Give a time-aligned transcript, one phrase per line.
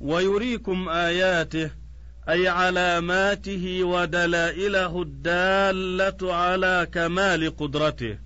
[0.00, 1.70] ويريكم آياته
[2.28, 8.18] أي علاماته ودلائله الدالة على كمال قدرته.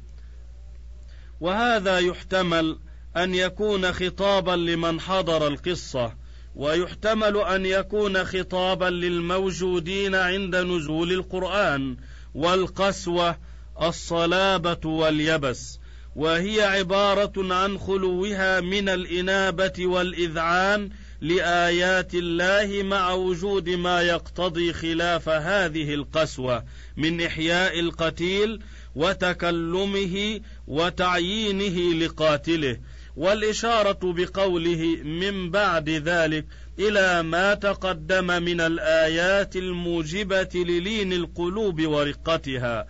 [1.40, 2.78] وهذا يحتمل
[3.16, 6.14] أن يكون خطابا لمن حضر القصة
[6.54, 11.96] ويحتمل أن يكون خطابا للموجودين عند نزول القرآن
[12.34, 13.36] والقسوة
[13.82, 15.78] الصلابة واليبس.
[16.16, 20.90] وهي عبارة عن خلوها من الإنابة والإذعان
[21.20, 26.64] لآيات الله مع وجود ما يقتضي خلاف هذه القسوة
[26.96, 28.60] من إحياء القتيل
[28.94, 32.78] وتكلمه وتعيينه لقاتله
[33.16, 36.46] والإشارة بقوله من بعد ذلك
[36.78, 42.86] إلى ما تقدم من الآيات الموجبة للين القلوب ورقتها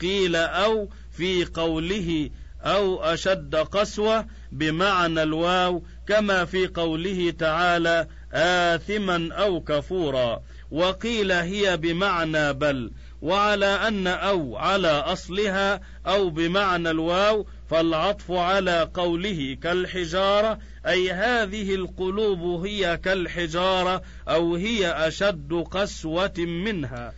[0.00, 2.30] قيل أو في قوله
[2.64, 10.42] أو أشد قسوة بمعنى الواو كما في قوله تعالى آثما أو كفورا.
[10.70, 12.90] وقيل هي بمعنى بل
[13.22, 22.64] وعلى أن أو على أصلها أو بمعنى الواو فالعطف على قوله كالحجارة أي هذه القلوب
[22.66, 27.14] هي كالحجارة أو هي أشد قسوة منها.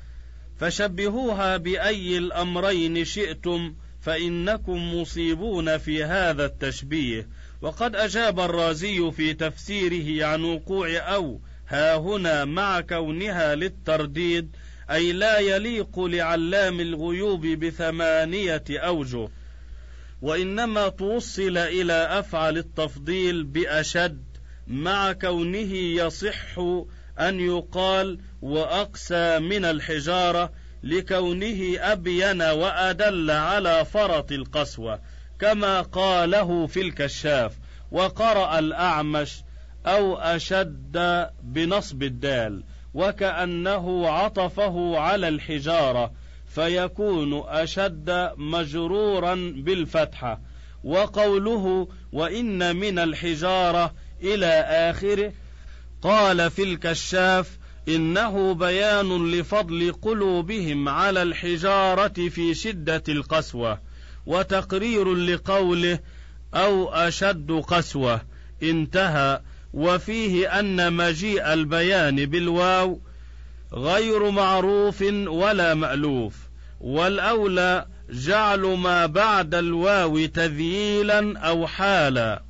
[0.60, 7.28] فشبهوها بأي الأمرين شئتم فإنكم مصيبون في هذا التشبيه.
[7.62, 14.56] وقد أجاب الرازي في تفسيره عن وقوع أو ها هنا مع كونها للترديد
[14.90, 19.28] أي لا يليق لعلام الغيوب بثمانية أوجه.
[20.22, 24.24] وإنما توصل إلى أفعل التفضيل بأشد
[24.66, 26.58] مع كونه يصح
[27.20, 30.52] أن يقال وأقسى من الحجارة
[30.84, 35.00] لكونه أبين وأدل على فرط القسوة
[35.40, 37.52] كما قاله في الكشاف
[37.90, 39.42] وقرأ الأعمش
[39.86, 42.62] أو أشد بنصب الدال
[42.94, 46.12] وكأنه عطفه على الحجارة
[46.54, 50.40] فيكون أشد مجرورا بالفتحة.
[50.84, 54.46] وقوله وإن من الحجارة إلى
[54.90, 55.32] آخره
[56.02, 57.58] قال في الكشاف
[57.88, 63.80] إنه بيان لفضل قلوبهم على الحجارة في شدة القسوة
[64.26, 65.98] وتقرير لقوله
[66.54, 68.20] أو أشد قسوة
[68.62, 69.40] انتهى
[69.72, 73.00] وفيه أن مجيء البيان بالواو
[73.72, 76.36] غير معروف ولا مألوف
[76.80, 82.42] والأولى جعل ما بعد الواو تذييلا أو حالا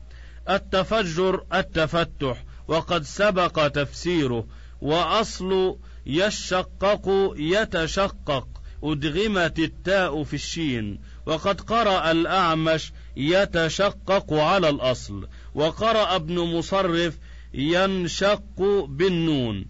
[0.51, 4.47] التفجر التفتح وقد سبق تفسيره.
[4.85, 8.49] وأصل يشقق يتشقق
[8.83, 11.01] أدغمت التاء في الشين.
[11.27, 15.29] وقد قرأ الأعمش يتشقق على الأصل.
[15.55, 17.19] وقرأ ابن مصرف
[17.55, 19.67] ينشق بالنون.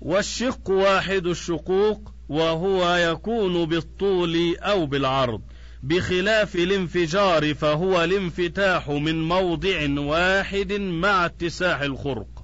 [0.00, 5.40] والشق واحد الشقوق وهو يكون بالطول أو بالعرض.
[5.82, 12.39] بخلاف الانفجار فهو الانفتاح من موضع واحد مع اتساع الخرق.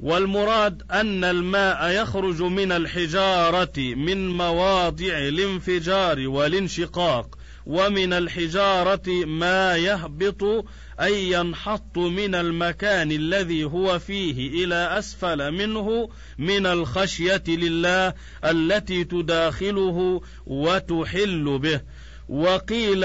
[0.00, 10.64] والمراد أن الماء يخرج من الحجارة من مواضع الانفجار والانشقاق ومن الحجارة ما يهبط
[11.00, 16.08] أي ينحط من المكان الذي هو فيه إلى أسفل منه
[16.38, 18.14] من الخشية لله
[18.44, 21.80] التي تداخله وتحل به.
[22.28, 23.04] وقيل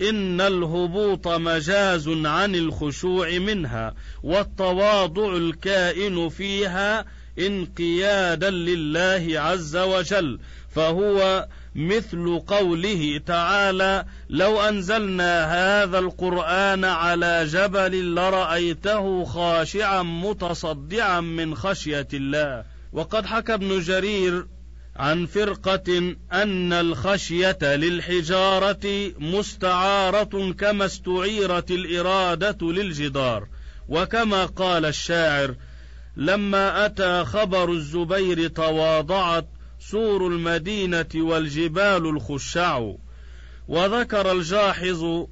[0.00, 7.04] إن الهبوط مجاز عن الخشوع منها والتواضع الكائن فيها
[7.38, 10.38] انقيادا لله عز وجل
[10.74, 22.08] فهو مثل قوله تعالى لو أنزلنا هذا القرآن على جبل لرأيته خاشعا متصدعا من خشية
[22.14, 22.64] الله.
[22.92, 24.46] وقد حكى ابن جرير
[25.00, 33.48] عن فرقة أن الخشية للحجارة مستعارة كما استعيرت الإرادة للجدار،
[33.88, 35.54] وكما قال الشاعر:
[36.16, 39.48] لما أتى خبر الزبير تواضعت
[39.78, 42.92] سور المدينة والجبال الخشع،
[43.68, 45.26] وذكر الجاحظ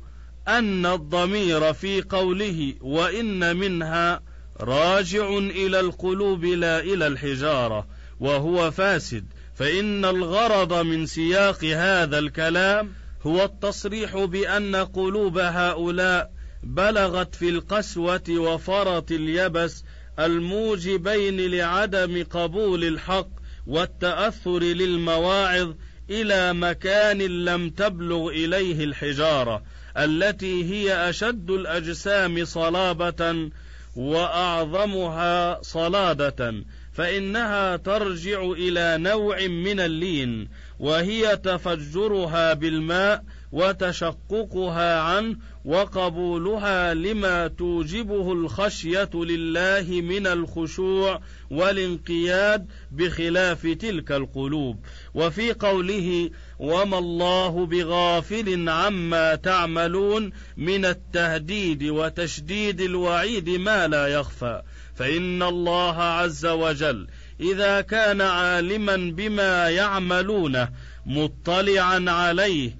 [0.48, 4.22] أن الضمير في قوله وإن منها
[4.60, 7.86] راجع إلى القلوب لا إلى الحجارة،
[8.20, 9.37] وهو فاسد.
[9.58, 16.30] فإن الغرض من سياق هذا الكلام هو التصريح بأن قلوب هؤلاء
[16.62, 19.84] بلغت في القسوة وفرط اليبس
[20.18, 23.28] الموجبين لعدم قبول الحق
[23.66, 25.74] والتأثر للمواعظ
[26.10, 29.62] إلى مكان لم تبلغ إليه الحجارة
[29.96, 33.50] التي هي أشد الأجسام صلابة
[33.96, 36.54] وأعظمها صلادة
[36.98, 40.48] فإنها ترجع إلى نوع من اللين
[40.78, 54.12] وهي تفجرها بالماء وتشققها عنه وقبولها لما توجبه الخشية لله من الخشوع والانقياد بخلاف تلك
[54.12, 54.84] القلوب.
[55.14, 64.62] وفي قوله وما الله بغافل عما تعملون من التهديد وتشديد الوعيد ما لا يخفى.
[64.96, 67.06] فان الله عز وجل.
[67.40, 70.68] اذا كان عالما بما يعملونه
[71.06, 72.76] مطلعا عليه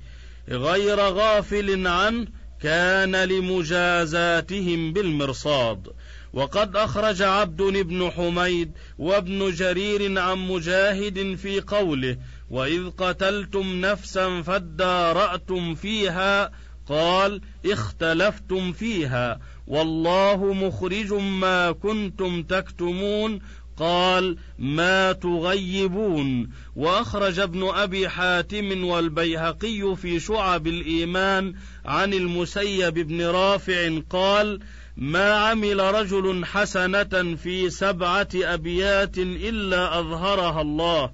[0.48, 2.26] غير غافل عنه
[2.62, 5.88] كان لمجازاتهم بالمرصاد.
[6.32, 12.16] وقد اخرج عبد بن حميد وابن جرير عن مجاهد في قوله
[12.50, 16.50] واذ قتلتم نفسا فاداراتم فيها
[16.88, 23.40] قال اختلفتم فيها والله مخرج ما كنتم تكتمون
[23.76, 31.54] قال ما تغيبون واخرج ابن ابي حاتم والبيهقي في شعب الايمان
[31.84, 34.60] عن المسيب بن رافع قال
[34.96, 41.10] ما عمل رجل حسنه في سبعه ابيات الا اظهرها الله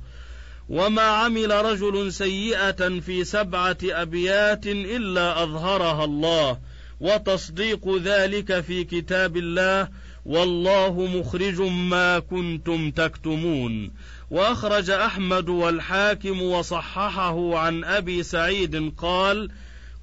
[0.69, 6.59] وما عمل رجل سيئة في سبعة أبيات إلا أظهرها الله
[7.01, 9.89] وتصديق ذلك في كتاب الله
[10.25, 13.91] والله مخرج ما كنتم تكتمون.
[14.31, 19.51] وأخرج أحمد والحاكم وصححه عن أبي سعيد قال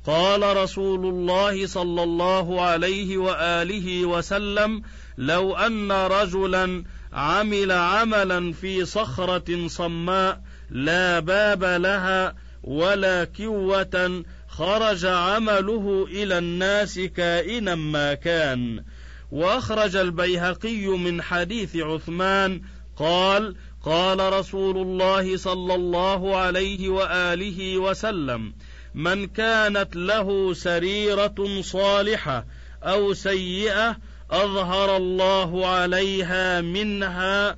[0.05, 4.81] قال رسول الله صلى الله عليه وآله وسلم
[5.17, 10.41] لو أن رجلا عمل عملا في صخرة صماء
[10.71, 14.23] لا باب لها ولا كوة.
[14.47, 18.83] خرج عمله إلى الناس كائنا ما كان.
[19.31, 22.61] وأخرج البيهقي من حديث عثمان
[22.97, 28.53] قال قال رسول الله صلى الله عليه وآله وسلم
[28.95, 32.45] من كانت له سريرة صالحة
[32.83, 33.97] أو سيئة
[34.31, 37.57] أظهر الله عليها منها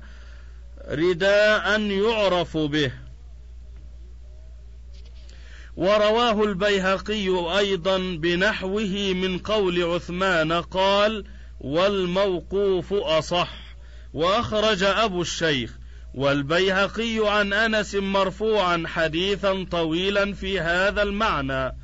[0.90, 3.03] رداء يعرف به.
[5.76, 11.24] ورواه البيهقي أيضا بنحوه من قول عثمان قال
[11.60, 13.54] والموقوف أصح
[14.14, 15.70] وأخرج أبو الشيخ
[16.14, 21.76] والبيهقي عن أنس مرفوعا حديثا طويلا في هذا المعنى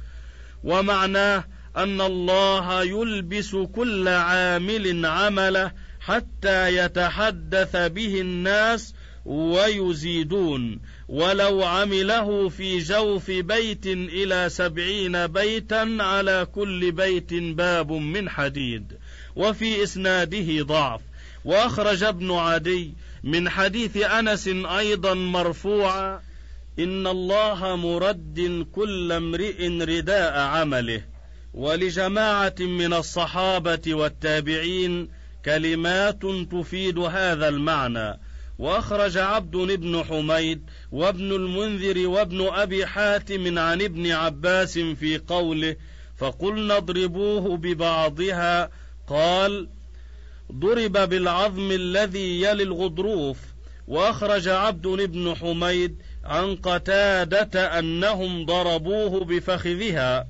[0.65, 1.45] ومعناه
[1.77, 13.31] أن الله يلبس كل عامل عمله حتى يتحدث به الناس ويزيدون ولو عمله في جوف
[13.31, 18.93] بيت إلى سبعين بيتا على كل بيت باب من حديد
[19.37, 21.01] وفي إسناده ضعف.
[21.45, 22.95] وأخرج ابن عدي
[23.25, 26.21] من حديث أنس أيضا مرفوعا
[26.79, 31.03] إن الله مرد كل امرئ رداء عمله.
[31.55, 35.09] ولجماعة من الصحابة والتابعين
[35.45, 38.21] كلمات تفيد هذا المعنى.
[38.61, 45.77] واخرج عبد بن حميد وابن المنذر وابن أبي حاتم عن ابن عباس في قوله
[46.19, 48.71] فقلنا اضربوه ببعضها
[49.07, 49.69] قال
[50.53, 53.39] ضرب بالعظم الذي يلي الغضروف
[53.89, 60.27] واخرج عبد بن حميد عن قتادة أنهم ضربوه بفخذها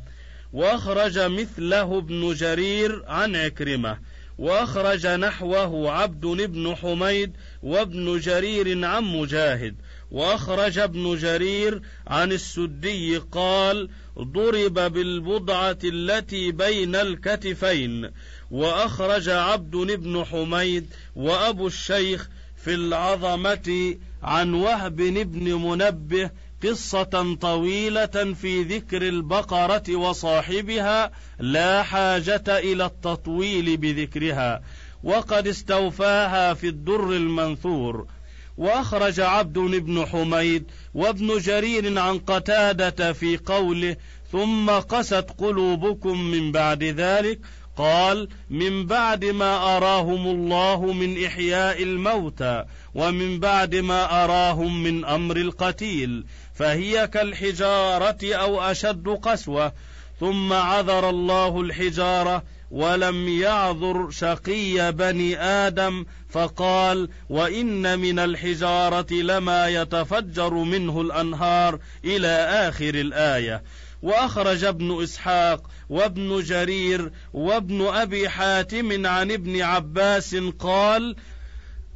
[0.53, 3.99] واخرج مثله ابن جرير عن عكرمة.
[4.41, 7.33] واخرج نحوه عبد بن حميد
[7.63, 9.75] وابن جرير عن مجاهد.
[10.11, 18.11] واخرج ابن جرير عن السدي قال ضرب بالبضعة التي بين الكتفين
[18.51, 26.31] واخرج عبد بن حميد وأبو الشيخ في العظمة عن وهب بن منبه
[26.63, 34.63] قصة طويلة في ذكر البقرة وصاحبها لا حاجة إلى التطويل بذكرها.
[35.05, 38.07] وقد استوفاها في الدر المنثور.
[38.61, 40.65] وأخرج عبد بن حميد
[40.95, 43.97] وابن جرير عن قتادة في قوله
[44.33, 47.39] ثم قست قلوبكم من بعد ذلك
[47.77, 55.37] قال من بعد ما أراهم الله من إحياء الموتى ومن بعد ما أراهم من أمر
[55.37, 56.25] القتيل
[56.55, 59.73] فهي كالحجارة أو أشد قسوة
[60.21, 70.55] ثم عذر الله الحجارة ولم يعذر شقي بني آدم فقال وإن من الحجارة لما يتفجر
[70.55, 72.29] منه الأنهار إلى
[72.69, 73.63] آخر الآية.
[74.03, 81.17] وأخرج ابن إسحاق وابن جرير وابن أبي حاتم عن ابن عباس قال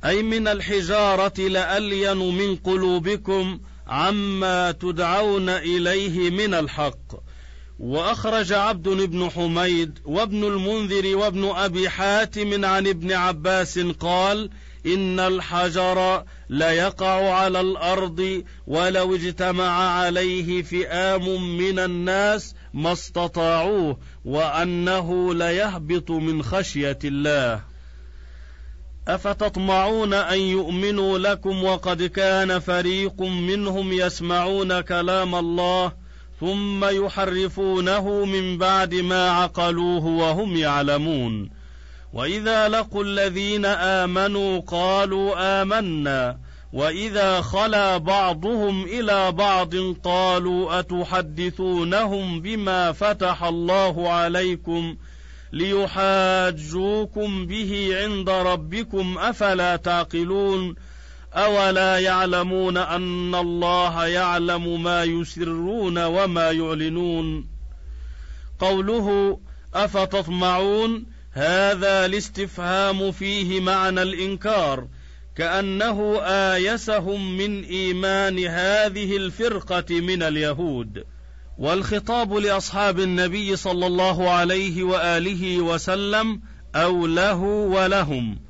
[0.05, 7.24] أي من الحجارة لألين من قلوبكم عما تدعون إليه من الحق.
[7.79, 14.51] وأخرج عبد بن حميد وابن المنذر وابن أبي حاتم عن ابن عباس قال
[14.87, 26.11] إن الحجر ليقع على الأرض ولو اجتمع عليه فئام من الناس ما استطاعوه وأنه ليهبط
[26.11, 27.61] من خشية الله.
[29.09, 36.04] أفتطمعون أن يؤمنوا لكم وقد كان فريق منهم يسمعون كلام الله
[36.41, 41.51] ثم يحرفونه من بعد ما عقلوه وهم يعلمون.
[42.13, 46.39] وإذا لقوا الذين آمنوا قالوا آمنا.
[46.75, 49.75] وإذا خلا بعضهم إلى بعض
[50.05, 54.97] قالوا أتحدثونهم بما فتح الله عليكم
[55.53, 60.75] ليحاجوكم به عند ربكم أفلا تعقلون؟
[61.35, 67.47] أولا يعلمون أن الله يعلم ما يسرون وما يعلنون.
[68.59, 69.39] قوله
[69.75, 74.89] أفتطمعون؟ هذا الاستفهام فيه معنى الإنكار
[75.37, 81.05] كأنه آيسهم من إيمان هذه الفرقة من اليهود.
[81.59, 86.41] والخطاب لأصحاب النبي صلى الله عليه وآله وسلم
[86.75, 88.44] أو له ولهم.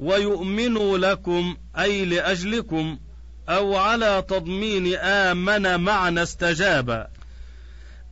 [0.00, 2.98] ويؤمنوا لكم أي لأجلكم
[3.48, 7.06] أو على تضمين آمن معنى استجاب.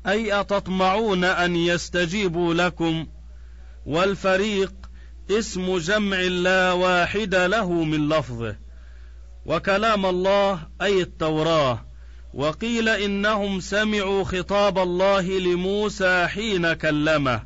[0.06, 3.06] أي أتطمعون أن يستجيبوا لكم؟
[3.86, 4.72] والفريق
[5.30, 8.56] اسم جمع لا واحد له من لفظه.
[9.46, 11.84] وكلام الله أي التوراة.
[12.34, 17.42] وقيل إنهم سمعوا خطاب الله لموسى حين كلمه.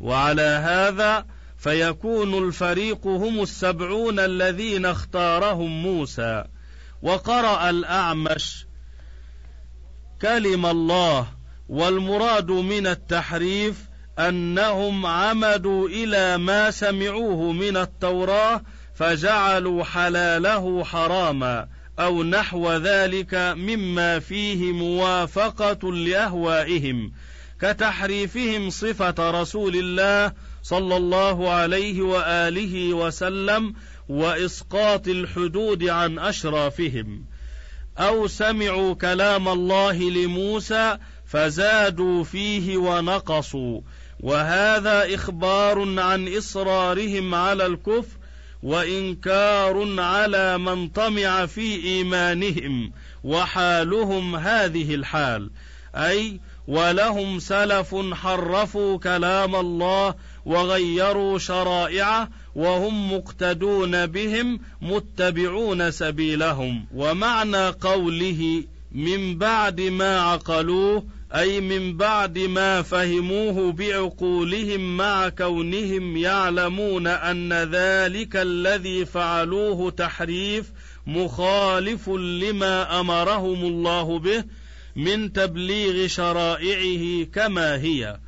[0.00, 1.26] وعلى هذا
[1.62, 6.44] فيكون الفريق هم السبعون الذين اختارهم موسى.
[7.02, 8.66] وقرأ الأعمش
[10.22, 11.26] كلم الله
[11.68, 13.76] والمراد من التحريف
[14.18, 18.62] أنهم عمدوا إلى ما سمعوه من التوراة
[18.94, 27.12] فجعلوا حلاله حراما أو نحو ذلك مما فيه موافقة لأهوائهم
[27.60, 33.74] كتحريفهم صفة رسول الله صلى الله عليه وآله وسلم
[34.08, 37.24] وإسقاط الحدود عن أشرافهم.
[37.98, 43.80] أو سمعوا كلام الله لموسى فزادوا فيه ونقصوا.
[44.20, 48.16] وهذا إخبار عن إصرارهم على الكفر
[48.62, 52.92] وإنكار على من طمع في إيمانهم.
[53.24, 55.50] وحالهم هذه الحال.
[55.94, 60.14] أي ولهم سلف حرفوا كلام الله
[60.46, 66.86] وغيروا شرائعه وهم مقتدون بهم متبعون سبيلهم.
[66.94, 77.06] ومعنى قوله من بعد ما عقلوه أي من بعد ما فهموه بعقولهم مع كونهم يعلمون
[77.06, 80.72] أن ذلك الذي فعلوه تحريف
[81.06, 84.44] مخالف لما أمرهم الله به
[84.96, 88.18] من تبليغ شرائعه كما هي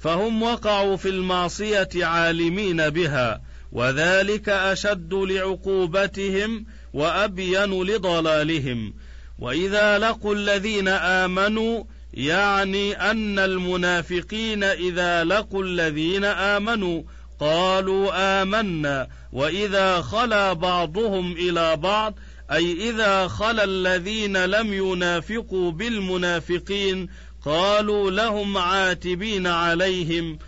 [0.00, 3.40] فهم وقعوا في المعصية عالمين بها
[3.72, 8.94] وذلك أشد لعقوبتهم وأبين لضلالهم.
[9.38, 11.84] وإذا لقوا الذين آمنوا
[12.14, 17.02] يعني أن المنافقين إذا لقوا الذين آمنوا
[17.40, 22.14] قالوا آمنا وإذا خلا بعضهم إلى بعض
[22.52, 27.08] أي إذا خلا الذين لم ينافقوا بالمنافقين
[27.44, 30.38] قالوا لهم عاتبين عليهم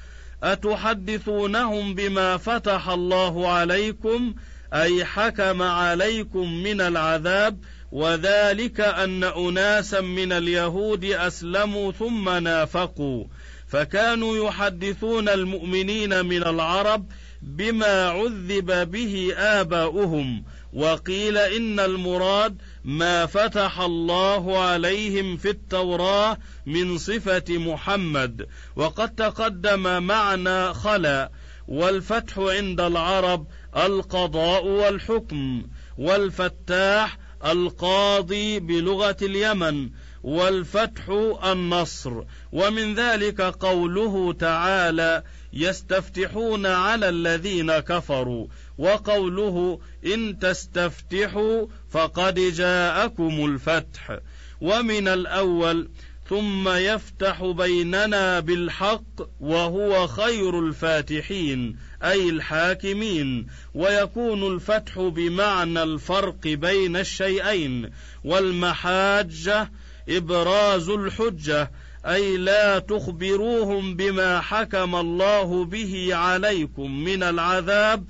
[0.42, 4.34] أتحدثونهم بما فتح الله عليكم
[4.74, 7.58] أي حكم عليكم من العذاب
[7.92, 13.24] وذلك أن أناسا من اليهود أسلموا ثم نافقوا
[13.68, 17.06] فكانوا يحدثون المؤمنين من العرب
[17.42, 27.44] بما عذب به آباؤهم وقيل إن المراد ما فتح الله عليهم في التوراة من صفة
[27.48, 28.46] محمد
[28.76, 31.30] وقد تقدم معنى خلا
[31.68, 33.46] والفتح عند العرب
[33.76, 35.62] القضاء والحكم
[35.98, 39.90] والفتاح القاضي بلغة اليمن
[40.22, 41.08] والفتح
[41.44, 42.22] النصر
[42.52, 48.46] ومن ذلك قوله تعالى يستفتحون على الذين كفروا.
[48.78, 54.18] وقوله إن تستفتحوا فقد جاءكم الفتح.
[54.60, 55.88] ومن الأول
[56.28, 63.46] ثم يفتح بيننا بالحق وهو خير الفاتحين أي الحاكمين.
[63.74, 67.90] ويكون الفتح بمعنى الفرق بين الشيئين.
[68.24, 69.70] والمحاجة
[70.08, 71.70] إبراز الحجة.
[72.06, 78.04] أي لا تخبروهم بما حكم الله به عليكم من العذاب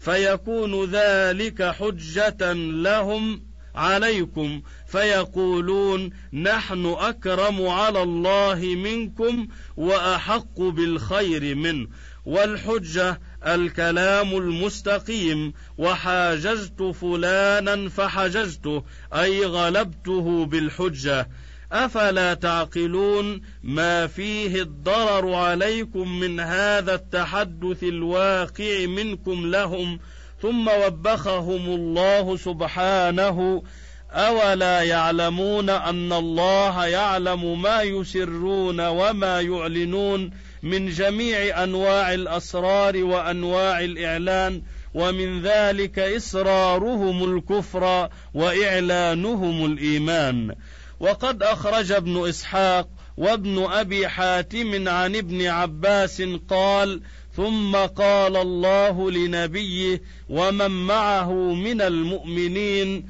[0.00, 3.42] فيكون ذلك حجة لهم
[3.74, 11.88] عليكم فيقولون نحن أكرم على الله منكم وأحق بالخير منه.
[12.24, 18.84] والحجة الكلام المستقيم وحاججت فلانا فحججته
[19.14, 21.28] أي غلبته بالحجة.
[21.72, 29.98] أفلا تعقلون ما فيه الضرر عليكم من هذا التحدث الواقع منكم لهم
[30.42, 33.62] ثم وبخهم الله سبحانه
[34.12, 40.30] أولا يعلمون أن الله يعلم ما يسرون وما يعلنون
[40.62, 44.62] من جميع أنواع الأسرار وأنواع الإعلان
[44.94, 50.54] ومن ذلك اصرارهم الكفر وإعلانهم الإيمان
[51.02, 57.00] وقد أخرج ابن إسحاق وابن أبي حاتم عن ابن عباس قال
[57.36, 63.08] ثم قال الله لنبيه ومن معه من المؤمنين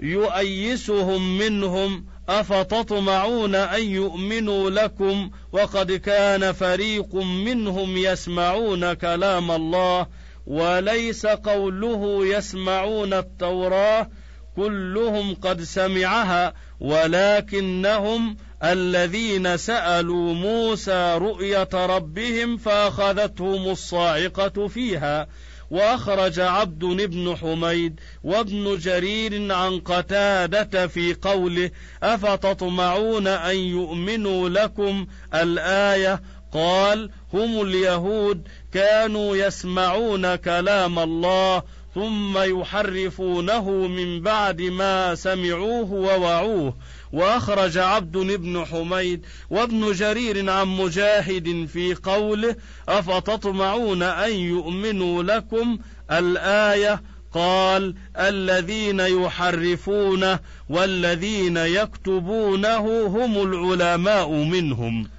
[0.00, 10.06] يؤيسهم منهم أفتطمعون أن يؤمنوا لكم؟ وقد كان فريق منهم يسمعون كلام الله
[10.46, 14.08] وليس قوله يسمعون التوراة
[14.56, 25.28] كلهم قد سمعها ولكنهم الذين سألوا موسى رؤية ربهم فأخذتهم الصاعقة فيها.
[25.70, 31.70] وأخرج عبد بن حميد وابن جرير عن قتادة في قوله
[32.02, 41.62] أفتطمعون أن يؤمنوا لكم؟ الآية قال هم اليهود كانوا يسمعون كلام الله
[41.94, 46.76] ثم يحرفونه من بعد ما سمعوه ووعوه.
[47.12, 52.56] وأخرج عبد بن حميد وابن جرير عن مجاهد في قوله
[52.88, 55.78] أفتطمعون أن يؤمنوا لكم؟
[56.10, 57.02] الآية
[57.34, 65.10] قال الذين يحرفونه والذين يكتبونه هم العلماء منهم.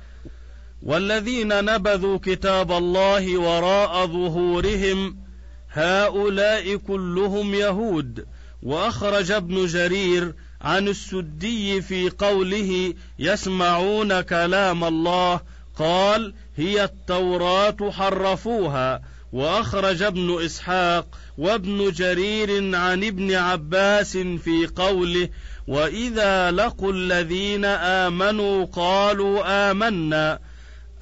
[0.83, 5.30] والذين نبذوا كتاب الله وراء ظهورهم
[5.73, 8.25] هؤلاء كلهم يهود.
[8.63, 15.39] وأخرج ابن جرير عن السدي في قوله يسمعون كلام الله.
[15.79, 19.01] قال هي التوراة حرفوها.
[19.33, 25.29] وأخرج ابن إسحاق وابن جرير عن ابن عباس في قوله
[25.67, 30.39] وإذا لقوا الذين آمنوا قالوا آمنا.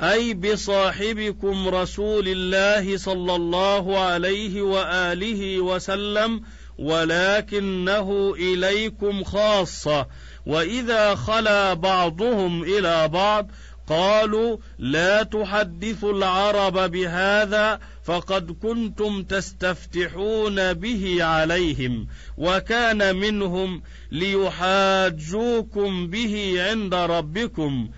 [0.01, 6.41] أي بصاحبكم رسول الله صلى الله عليه وآله وسلم
[6.77, 10.07] ولكنه إليكم خاصة.
[10.45, 13.51] وإذا خلا بعضهم إلى بعض
[13.88, 22.07] قالوا لا تحدثوا العرب بهذا فقد كنتم تستفتحون به عليهم
[22.38, 23.81] وكان منهم
[24.12, 27.89] ليحاجوكم به عند ربكم.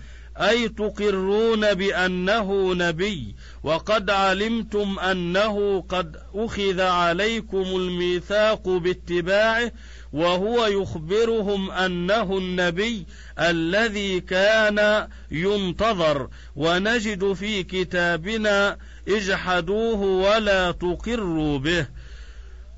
[0.42, 9.72] أي تقرون بأنه نبي وقد علمتم أنه قد أخذ عليكم الميثاق باتباعه
[10.12, 13.06] وهو يخبرهم أنه النبي
[13.38, 18.78] الذي كان ينتظر ونجد في كتابنا
[19.08, 21.86] اجحدوه ولا تقروا به.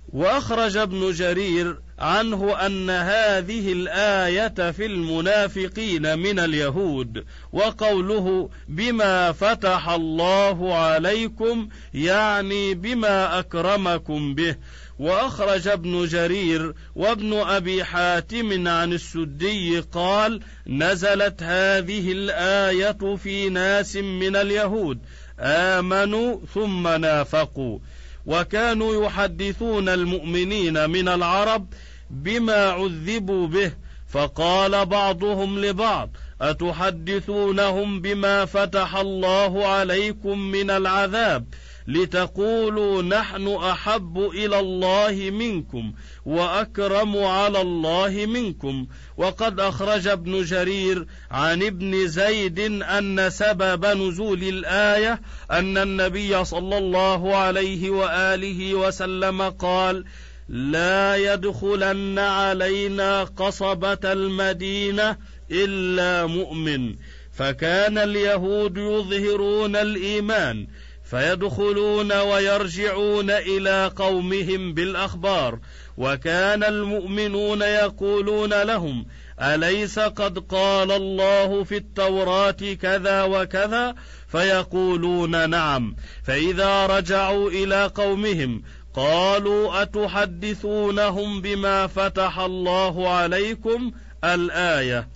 [0.09, 10.75] وأخرج ابن جرير عنه أن هذه الآية في المنافقين من اليهود وقوله بما فتح الله
[10.75, 14.57] عليكم يعني بما أكرمكم به.
[14.99, 24.37] وأخرج ابن جرير وابن أبي حاتم عن السدي قال نزلت هذه الآية في ناس من
[24.37, 24.99] اليهود
[25.41, 27.79] آمنوا ثم نافقوا.
[28.27, 31.67] وكانوا يحدثون المؤمنين من العرب
[32.11, 33.73] بما عذبوا به
[34.09, 36.11] فقال بعضهم لبعض
[36.41, 41.45] أتحدثونهم بما فتح الله عليكم من العذاب؟
[41.89, 45.93] لتقولوا نحن أحب إلى الله منكم
[46.27, 48.87] وأكرم على الله منكم.
[49.17, 55.21] وقد أخرج ابن جرير عن ابن زيد أن سبب نزول الآية
[55.51, 60.05] أن النبي صلى الله عليه وآله وسلم قال
[60.49, 65.17] لا يدخلن علينا قصبة المدينة
[65.51, 66.95] إلا مؤمن.
[67.33, 70.67] فكان اليهود يظهرون الإيمان.
[71.15, 75.59] فيدخلون ويرجعون إلى قومهم بالأخبار
[75.99, 79.07] وكان المؤمنون يقولون لهم
[79.41, 83.95] أليس قد قال الله في التوراة كذا وكذا؟
[84.29, 85.97] فيقولون نعم.
[86.25, 88.63] فإذا رجعوا إلى قومهم
[88.95, 93.93] قالوا أتحدثونهم بما فتح الله عليكم
[94.25, 95.09] الآية؟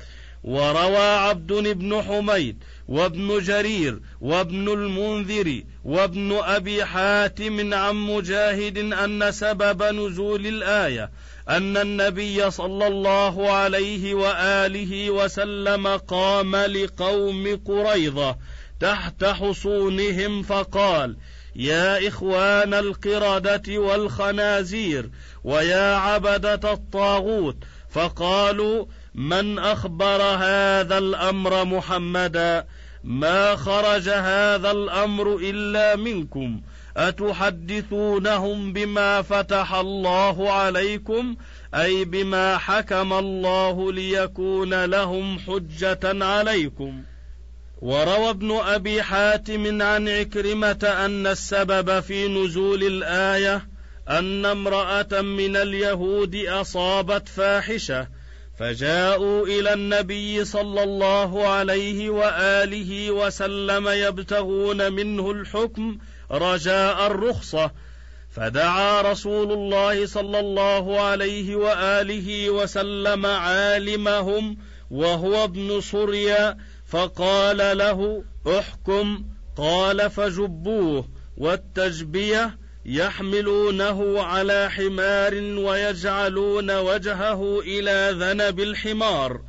[0.45, 9.83] وروى عبد بن حميد وابن جرير وابن المنذر وابن أبي حاتم عن مجاهد أن سبب
[9.83, 11.11] نزول الآية
[11.49, 18.37] أن النبي صلى الله عليه وآله وسلم قام لقوم قريظة
[18.81, 21.17] تحت حصونهم فقال
[21.57, 25.11] يا إخوان القردة والخنازير
[25.45, 27.57] ويا عبدة الطاغوت
[27.91, 32.67] فقالوا من أخبر هذا الأمر محمدا؟
[33.05, 36.61] ما خرج هذا الأمر إلا منكم.
[36.97, 41.37] أتحدثونهم بما فتح الله عليكم؟
[41.75, 47.03] أي بما حكم الله ليكون لهم حجة عليكم.
[47.83, 53.69] وروى ابن أبي حاتم عن عكرمة أن السبب في نزول الآية
[54.09, 58.18] أن امرأة من اليهود أصابت فاحشة.
[58.59, 65.99] فجاءوا إلى النبي صلى الله عليه وآله وسلم يبتغون منه الحكم
[66.31, 67.71] رجاء الرخصة
[68.31, 74.57] فدعا رسول الله صلى الله عليه وآله وسلم عالمهم
[74.91, 78.25] وهو ابن صريا فقال له
[78.59, 79.25] احكم
[79.57, 89.41] قال فجبوه والتجبية يحملونه على حمار ويجعلون وجهه إلى ذنب الحمار.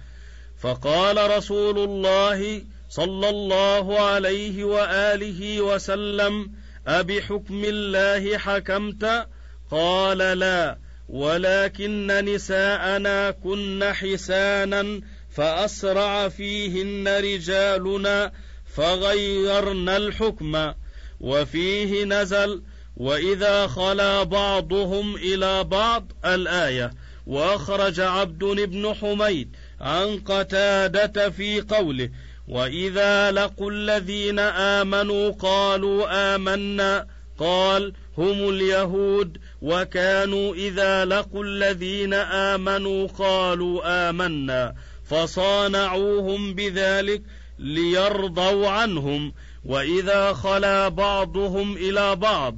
[0.62, 6.52] فقال رسول الله صلى الله عليه وآله وسلم
[6.88, 9.28] أبحكم الله حكمت؟
[9.72, 10.78] قال لا
[11.10, 15.02] ولكن نساءنا كن حسانا
[15.36, 18.32] فأسرع فيهن رجالنا
[18.76, 20.74] فغيرنا الحكم.
[21.20, 22.62] وفيه نزل
[23.00, 26.92] واذا خلا بعضهم إلى بعض الايه
[27.28, 32.10] واخرج عبد بن حميد عن قتاده في قوله
[32.48, 37.08] واذا لقوا الذين امنوا قالوا امنا
[37.38, 47.22] قال هم اليهود وكانوا اذا لقوا الذين امنوا قالوا امنا فصانعوهم بذلك
[47.60, 49.34] ليرضوا عنهم
[49.66, 52.58] واذا خلا بعضهم إلى بعض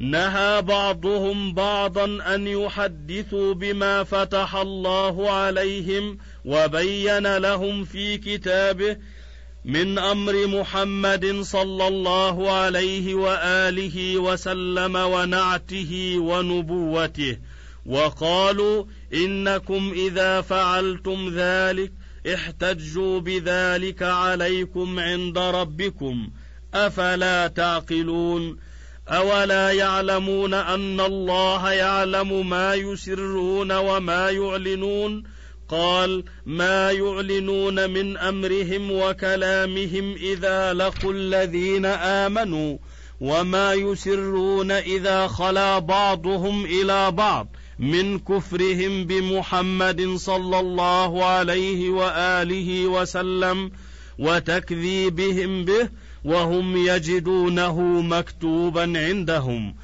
[0.00, 8.96] نهى بعضهم بعضا أن يحدثوا بما فتح الله عليهم وبين لهم في كتابه
[9.64, 17.38] من أمر محمد صلى الله عليه وآله وسلم ونعته ونبوته.
[17.86, 18.84] وقالوا
[19.14, 21.92] إنكم إذا فعلتم ذلك
[22.34, 26.30] احتجوا بذلك عليكم عند ربكم.
[26.74, 28.69] أفلا تعقلون؟
[29.10, 35.24] اولا يعلمون ان الله يعلم ما يسرون وما يعلنون
[35.68, 42.78] قال ما يعلنون من امرهم وكلامهم اذا لقوا الذين امنوا
[43.20, 53.70] وما يسرون اذا خلا بعضهم إلى بعض من كفرهم بمحمد صلى الله عليه واله وسلم
[54.18, 55.88] وتكذيبهم به
[56.24, 59.74] وهم يجدونه مكتوبا عندهم.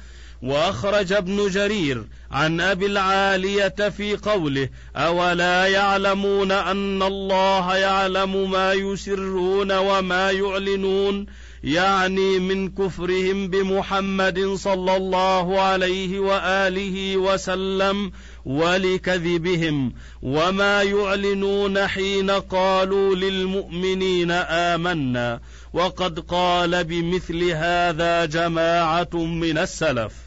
[0.41, 9.71] وأخرج ابن جرير عن أبي العالية في قوله أولا يعلمون أن الله يعلم ما يسرون
[9.71, 11.25] وما يعلنون
[11.63, 18.11] يعني من كفرهم بمحمد صلى الله عليه وآله وسلم
[18.45, 25.39] ولكذبهم وما يعلنون حين قالوا للمؤمنين آمنا
[25.73, 30.26] وقد قال بمثل هذا جماعة من السلف.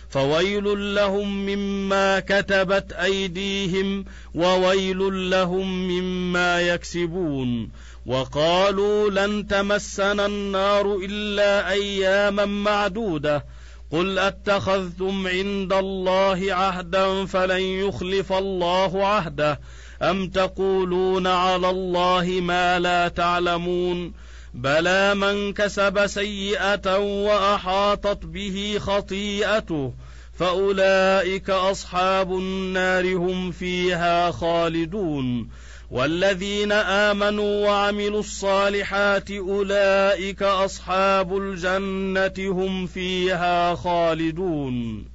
[0.11, 7.69] فويل لهم مما كتبت أيديهم وويل لهم مما يكسبون
[8.05, 13.45] وقالوا لن تمسنا النار إلا أياما معدودة
[13.91, 19.59] قل أتخذتم عند الله عهدا فلن يخلف الله عهده
[20.01, 24.13] أم تقولون على الله ما لا تعلمون
[24.53, 29.93] بلى من كسب سيئه واحاطت به خطيئته
[30.33, 35.49] فاولئك اصحاب النار هم فيها خالدون
[35.91, 45.05] والذين امنوا وعملوا الصالحات اولئك اصحاب الجنه هم فيها خالدون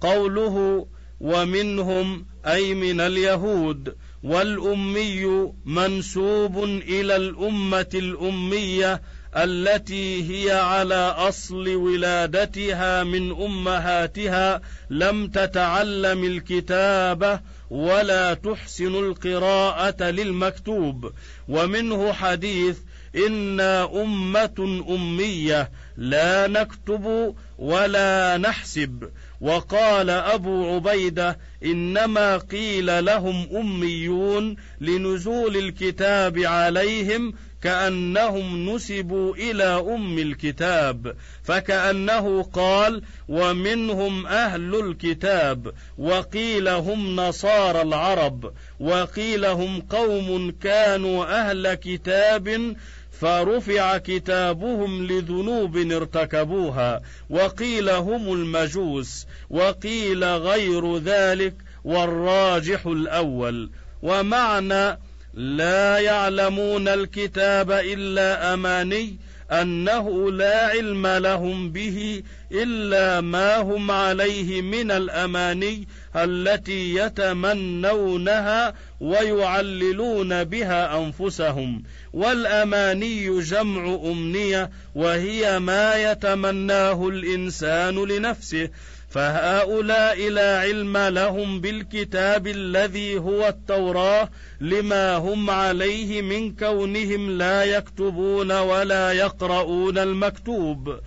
[0.00, 0.86] قوله
[1.20, 9.02] ومنهم اي من اليهود والأمي منسوب إلى الأمة الأمية
[9.36, 14.60] التي هي على أصل ولادتها من أمهاتها.
[14.90, 21.12] لم تتعلم الكتابه ولا تحسن القراءة للمكتوب.
[21.48, 22.78] ومنه حديث
[23.16, 35.56] أنا امه اميه لا نكتب ولا نحسب وقال ابو عبيده انما قيل لهم اميون لنزول
[35.56, 47.82] الكتاب عليهم كانهم نسبوا إلى ام الكتاب فكانه قال ومنهم أهل الكتاب وقيل هم نصارى
[47.82, 52.76] العرب وقيل هم قوم كانوا أهل كتاب
[53.20, 57.00] فرفع كتابهم لذنوب ارتكبوها
[57.30, 63.70] وقيل هم المجوس وقيل غير ذلك والراجح الأول
[64.02, 64.98] ومعنى
[65.34, 69.18] لا يعلمون الكتاب الا اماني
[69.52, 80.98] أنه لا علم لهم به إلا ما هم عليه من الأماني التي يتمنونها ويعللون بها
[80.98, 81.82] أنفسهم.
[82.12, 88.68] والأماني جمع أمنية وهي ما يتمناه الإنسان لنفسه.
[89.16, 94.28] فهؤلاء لا علم لهم بالكتاب الذي هو التوراه
[94.60, 100.98] لما هم عليه من كونهم لا يكتبون ولا يقرؤون المكتوب.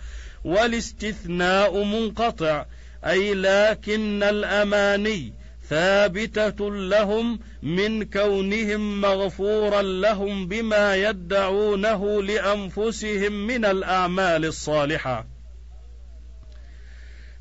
[0.43, 2.65] والاستثناء منقطع
[3.05, 5.33] أي لكن الأماني
[5.69, 15.38] ثابتة لهم من كونهم مغفورا لهم بما يدعونه لأنفسهم من الأعمال الصالحة.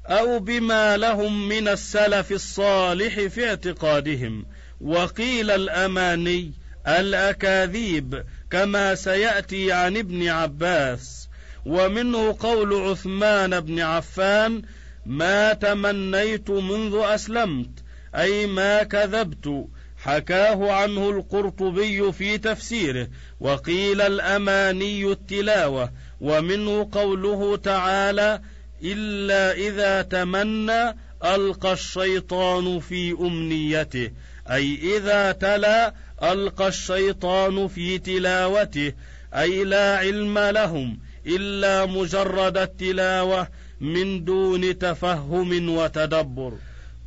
[0.09, 4.47] أو بما لهم من السلف الصالح في اعتقادهم.
[4.81, 6.53] وقيل الأماني
[6.89, 11.29] الأكاذيب كما سيأتي عن ابن عباس.
[11.67, 14.63] ومنه قول عثمان بن عفان
[15.07, 17.71] ما تمنيت منذ أسلمت
[18.15, 19.67] أي ما كذبت
[19.97, 23.09] حكاه عنه القرطبي في تفسيره.
[23.41, 25.93] وقيل الأماني التلاوة.
[26.21, 28.41] ومنه قوله تعالى
[28.83, 34.11] إلا إذا تمنى ألقى الشيطان في أمنيته.
[34.51, 38.93] أي إذا تلا ألقى الشيطان في تلاوته.
[39.35, 43.49] أي لا علم لهم إلا مجرد التلاوة
[43.81, 46.53] من دون تفهم وتدبر.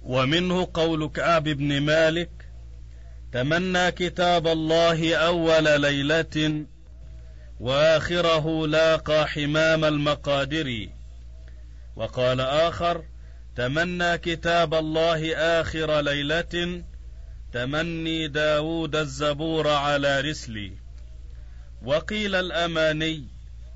[0.04, 2.30] ومنه قول كعب بن مالك
[3.34, 6.66] تمنى كتاب الله أول ليلة
[7.60, 10.88] وآخره لاقى حمام المقادر.
[11.96, 13.04] وقال آخر
[13.56, 16.84] تمنى كتاب الله آخر ليلة
[17.54, 20.72] تمني داود الزبور على رسلي.
[21.84, 23.28] وقيل الأماني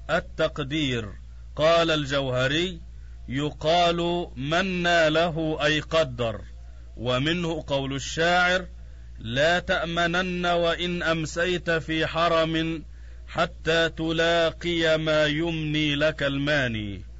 [0.09, 1.09] التقدير.
[1.55, 2.81] قال الجوهري
[3.29, 6.41] يقال منى له أي قدر.
[6.97, 8.65] ومنه قول الشاعر
[9.19, 12.83] لا تأمنن وإن أمسيت في حرم
[13.27, 17.14] حتى تلاقي ما يمني لك الماني.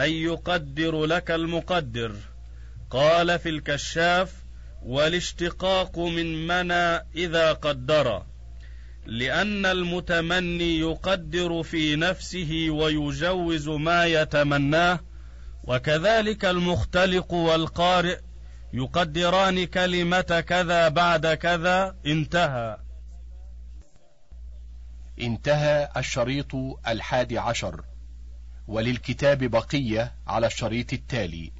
[0.00, 2.14] اي يقدر لك المقدر.
[2.90, 4.34] قال في الكشاف
[4.82, 8.22] والاشتقاق من منى إذا قدر
[9.06, 15.00] لأن المتمني يقدر في نفسه ويجوز ما يتمناه
[15.64, 18.18] وكذلك المختلق والقارئ
[18.72, 22.76] يقدران كلمة كذا بعد كذا انتهى.
[25.20, 26.54] انتهى الشريط
[26.88, 27.84] الحادي عشر.
[28.68, 31.52] وللكتاب بقية على الشريط التالي.